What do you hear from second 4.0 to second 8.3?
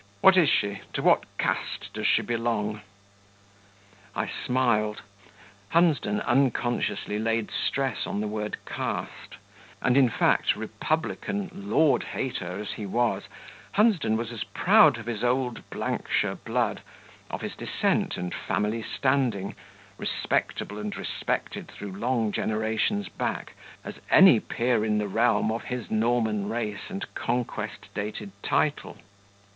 I smiled. Hunsden unconsciously laid stress on the